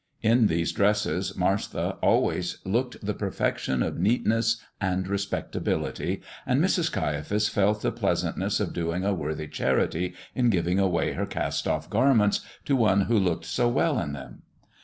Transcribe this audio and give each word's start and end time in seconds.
In 0.23 0.47
these 0.47 0.71
dresses 0.71 1.37
Martha 1.37 1.99
always 2.01 2.57
looked 2.65 3.05
the 3.05 3.13
perfection 3.13 3.83
of 3.83 3.99
neatness 3.99 4.57
and 4.81 5.07
respectability, 5.07 6.23
and 6.43 6.59
Mrs. 6.59 6.91
Caiaphas 6.91 7.49
felt 7.49 7.83
the 7.83 7.91
pleasantness 7.91 8.59
of 8.59 8.73
doing 8.73 9.03
a 9.05 9.13
worthy 9.13 9.47
charity 9.47 10.15
in 10.33 10.49
giving 10.49 10.79
away 10.79 11.13
her 11.13 11.27
cast 11.27 11.67
off 11.67 11.87
garments 11.87 12.39
to 12.65 12.75
one 12.75 13.01
who 13.01 13.15
looked 13.19 13.45
so 13.45 13.67
well 13.69 13.99
in 13.99 14.13
them. 14.13 14.41